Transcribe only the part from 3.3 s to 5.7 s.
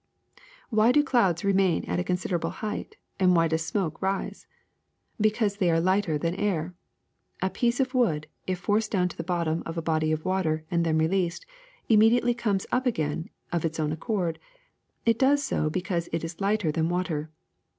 why does smoke rise? Because they